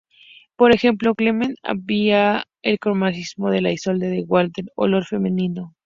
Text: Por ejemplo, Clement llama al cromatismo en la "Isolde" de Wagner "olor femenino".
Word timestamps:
Por 0.55 0.73
ejemplo, 0.73 1.13
Clement 1.13 1.57
llama 1.87 2.45
al 2.63 2.79
cromatismo 2.79 3.53
en 3.53 3.61
la 3.61 3.71
"Isolde" 3.71 4.07
de 4.09 4.23
Wagner 4.27 4.65
"olor 4.75 5.05
femenino". 5.05 5.75